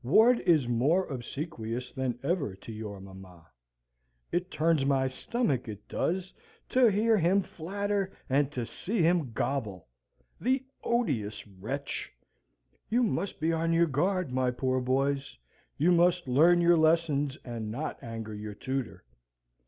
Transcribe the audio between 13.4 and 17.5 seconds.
on your guard, my poor boys you must learn your lessons,